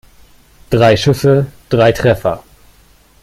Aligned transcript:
Drei 0.71 0.97
Schüsse, 0.97 1.45
drei 1.69 1.91
Treffer. 1.91 2.43